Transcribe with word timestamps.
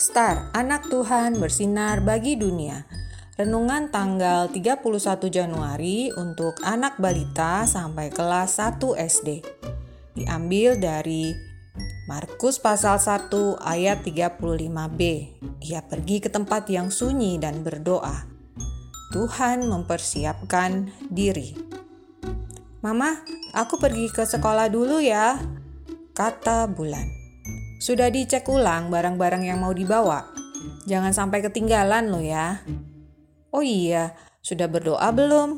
Pintar, 0.00 0.48
anak 0.56 0.88
Tuhan 0.88 1.36
bersinar 1.36 2.00
bagi 2.00 2.32
dunia. 2.32 2.88
Renungan 3.36 3.92
tanggal 3.92 4.48
31 4.48 4.80
Januari 5.28 6.08
untuk 6.16 6.56
anak 6.64 6.96
balita 6.96 7.68
sampai 7.68 8.08
kelas 8.08 8.56
1 8.56 8.80
SD. 8.96 9.44
Diambil 10.16 10.80
dari 10.80 11.36
Markus 12.08 12.56
pasal 12.56 12.96
1 12.96 13.60
ayat 13.60 14.00
35b. 14.00 15.00
Ia 15.68 15.84
pergi 15.84 16.16
ke 16.24 16.32
tempat 16.32 16.72
yang 16.72 16.88
sunyi 16.88 17.36
dan 17.36 17.60
berdoa. 17.60 18.24
Tuhan 19.12 19.68
mempersiapkan 19.68 20.88
diri. 21.12 21.52
Mama, 22.80 23.20
aku 23.52 23.76
pergi 23.76 24.08
ke 24.08 24.24
sekolah 24.24 24.72
dulu 24.72 24.96
ya, 24.96 25.36
kata 26.16 26.72
Bulan. 26.72 27.19
Sudah 27.80 28.12
dicek 28.12 28.44
ulang 28.52 28.92
barang-barang 28.92 29.40
yang 29.40 29.64
mau 29.64 29.72
dibawa. 29.72 30.28
Jangan 30.84 31.16
sampai 31.16 31.40
ketinggalan 31.40 32.12
lo 32.12 32.20
ya. 32.20 32.60
Oh 33.56 33.64
iya, 33.64 34.12
sudah 34.44 34.68
berdoa 34.68 35.08
belum? 35.16 35.56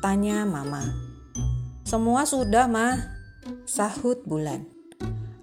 Tanya 0.00 0.48
mama. 0.48 0.80
Semua 1.84 2.24
sudah, 2.24 2.64
mah. 2.64 2.96
Sahut 3.68 4.24
bulan. 4.24 4.64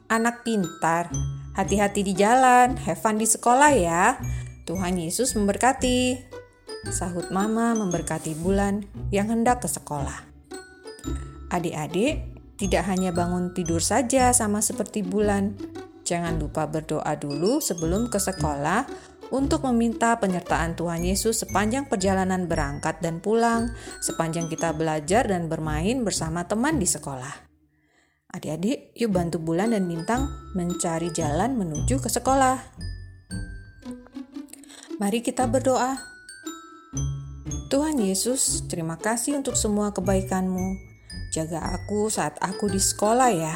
Anak 0.10 0.41
pintar, 0.41 1.14
hati-hati 1.54 2.02
di 2.02 2.18
jalan, 2.18 2.82
have 2.82 2.98
fun 2.98 3.22
di 3.22 3.30
sekolah 3.30 3.70
ya. 3.77 4.18
Tuhan 4.66 4.98
Yesus 4.98 5.38
memberkati. 5.38 6.18
Sahut 6.90 7.30
mama 7.30 7.77
memberkati 7.77 8.34
bulan 8.41 8.90
yang 9.13 9.30
hendak 9.30 9.62
ke 9.62 9.70
sekolah. 9.70 10.26
Adik-adik, 11.54 12.26
tidak 12.58 12.90
hanya 12.90 13.13
bangun 13.13 13.54
tidur 13.54 13.86
saja 13.86 14.34
sama 14.34 14.66
seperti 14.66 15.05
bulan, 15.05 15.54
Jangan 16.02 16.41
lupa 16.41 16.66
berdoa 16.66 17.13
dulu 17.16 17.62
sebelum 17.62 18.10
ke 18.10 18.18
sekolah 18.18 18.85
untuk 19.32 19.63
meminta 19.71 20.20
penyertaan 20.20 20.76
Tuhan 20.76 21.07
Yesus 21.07 21.48
sepanjang 21.48 21.88
perjalanan 21.88 22.52
berangkat 22.52 22.99
dan 22.99 23.24
pulang, 23.24 23.71
sepanjang 24.04 24.52
kita 24.52 24.76
belajar 24.76 25.24
dan 25.24 25.48
bermain 25.48 26.04
bersama 26.04 26.44
teman 26.44 26.77
di 26.77 26.85
sekolah. 26.85 27.48
Adik-adik, 28.32 28.96
yuk 28.96 29.12
bantu 29.12 29.40
bulan 29.40 29.76
dan 29.76 29.88
bintang 29.88 30.27
mencari 30.55 31.12
jalan 31.12 31.55
menuju 31.55 31.99
ke 31.99 32.07
sekolah. 32.12 32.60
Mari 34.99 35.20
kita 35.24 35.48
berdoa. 35.48 35.99
Tuhan 37.72 38.04
Yesus, 38.04 38.68
terima 38.68 38.99
kasih 38.99 39.40
untuk 39.40 39.55
semua 39.55 39.96
kebaikan-Mu. 39.96 40.76
Jaga 41.32 41.63
aku 41.76 42.12
saat 42.12 42.35
aku 42.44 42.68
di 42.68 42.79
sekolah 42.79 43.32
ya. 43.32 43.55